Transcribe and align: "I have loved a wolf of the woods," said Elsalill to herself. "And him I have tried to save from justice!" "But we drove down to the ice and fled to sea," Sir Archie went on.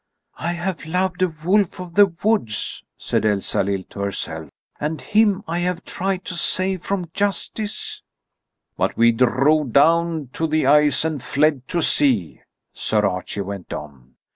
"I 0.39 0.53
have 0.53 0.87
loved 0.87 1.21
a 1.21 1.27
wolf 1.27 1.79
of 1.79 1.93
the 1.93 2.07
woods," 2.23 2.83
said 2.97 3.23
Elsalill 3.23 3.83
to 3.91 3.99
herself. 3.99 4.49
"And 4.79 4.99
him 4.99 5.43
I 5.47 5.59
have 5.59 5.85
tried 5.85 6.25
to 6.25 6.33
save 6.35 6.81
from 6.81 7.11
justice!" 7.13 8.01
"But 8.75 8.97
we 8.97 9.11
drove 9.11 9.73
down 9.73 10.29
to 10.33 10.47
the 10.47 10.65
ice 10.65 11.05
and 11.05 11.21
fled 11.21 11.67
to 11.67 11.83
sea," 11.83 12.41
Sir 12.73 13.05
Archie 13.07 13.41
went 13.41 13.73
on. 13.73 14.15